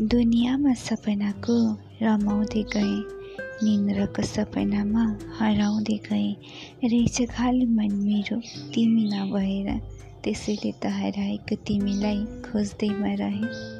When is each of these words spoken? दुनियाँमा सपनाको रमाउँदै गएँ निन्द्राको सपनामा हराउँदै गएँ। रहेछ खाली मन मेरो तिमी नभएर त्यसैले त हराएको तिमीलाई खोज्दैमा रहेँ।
दुनियाँमा 0.00 0.72
सपनाको 0.80 1.54
रमाउँदै 2.02 2.62
गएँ 2.72 3.04
निन्द्राको 3.64 4.22
सपनामा 4.22 5.02
हराउँदै 5.38 5.96
गएँ। 6.08 6.32
रहेछ 6.84 7.20
खाली 7.30 7.66
मन 7.68 7.92
मेरो 8.04 8.36
तिमी 8.72 9.04
नभएर 9.12 9.68
त्यसैले 10.24 10.72
त 10.80 10.92
हराएको 10.96 11.54
तिमीलाई 11.68 12.24
खोज्दैमा 12.48 13.12
रहेँ। 13.20 13.79